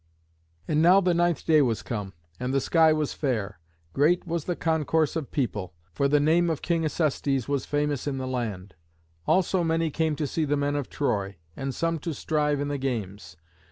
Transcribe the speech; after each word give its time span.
And 0.67 0.81
now 0.81 0.99
the 0.99 1.13
ninth 1.13 1.45
day 1.45 1.61
was 1.61 1.83
come, 1.83 2.13
and 2.39 2.51
the 2.51 2.59
sky 2.59 2.91
was 2.91 3.13
fair. 3.13 3.59
Great 3.93 4.25
was 4.25 4.45
the 4.45 4.55
concourse 4.55 5.15
of 5.15 5.29
people, 5.29 5.75
for 5.93 6.07
the 6.07 6.19
name 6.19 6.49
of 6.49 6.63
King 6.63 6.83
Acestes 6.83 7.47
was 7.47 7.67
famous 7.67 8.07
in 8.07 8.17
the 8.17 8.25
land. 8.25 8.73
Also 9.27 9.63
many 9.63 9.91
came 9.91 10.15
to 10.15 10.25
see 10.25 10.43
the 10.43 10.57
men 10.57 10.75
of 10.75 10.89
Troy, 10.89 11.35
and 11.55 11.75
some 11.75 11.99
to 11.99 12.15
strive 12.15 12.59
in 12.59 12.67
the 12.67 12.79
games. 12.79 13.37